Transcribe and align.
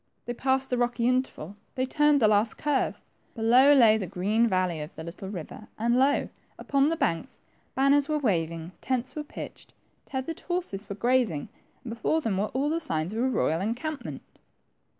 They 0.25 0.33
passed 0.33 0.71
the 0.71 0.79
rocky 0.79 1.07
interval, 1.07 1.57
they 1.75 1.85
turned 1.85 2.23
the 2.23 2.27
last 2.27 2.55
curve 2.57 2.95
5 3.35 3.35
below 3.35 3.71
lay 3.75 3.97
the 3.99 4.07
green 4.07 4.47
valley 4.47 4.81
of 4.81 4.95
the 4.95 5.03
little 5.03 5.29
river, 5.29 5.67
and 5.77 5.99
lo, 5.99 6.27
upon 6.57 6.89
the 6.89 6.95
banks, 6.95 7.39
banners 7.75 8.09
were 8.09 8.17
waving,, 8.17 8.71
tents 8.81 9.15
were 9.15 9.23
pitched, 9.23 9.73
tethered 10.07 10.39
horses 10.39 10.89
were 10.89 10.95
grazing, 10.95 11.49
and 11.83 11.93
before 11.93 12.19
them 12.19 12.37
were 12.39 12.47
all 12.47 12.71
the 12.71 12.79
signs 12.79 13.13
of 13.13 13.19
a 13.19 13.29
royal 13.29 13.61
encampment 13.61 14.23